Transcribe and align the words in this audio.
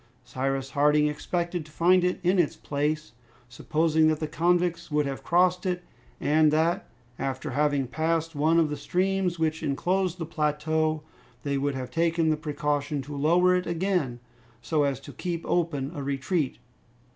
Cyrus 0.23 0.71
Harding 0.71 1.05
expected 1.05 1.63
to 1.63 1.71
find 1.71 2.03
it 2.03 2.19
in 2.23 2.39
its 2.39 2.55
place; 2.55 3.11
supposing 3.47 4.07
that 4.07 4.19
the 4.19 4.27
convicts 4.27 4.89
would 4.89 5.05
have 5.05 5.23
crossed 5.23 5.63
it, 5.63 5.83
and 6.19 6.49
that, 6.51 6.89
after 7.19 7.51
having 7.51 7.85
passed 7.85 8.33
one 8.33 8.57
of 8.59 8.71
the 8.71 8.77
streams 8.77 9.37
which 9.37 9.61
enclosed 9.61 10.17
the 10.17 10.25
plateau, 10.25 11.03
they 11.43 11.55
would 11.55 11.75
have 11.75 11.91
taken 11.91 12.31
the 12.31 12.35
precaution 12.35 13.03
to 13.03 13.15
lower 13.15 13.53
it 13.55 13.67
again, 13.67 14.19
so 14.59 14.85
as 14.85 14.99
to 15.01 15.13
keep 15.13 15.45
open 15.45 15.91
a 15.93 16.01
retreat. 16.01 16.57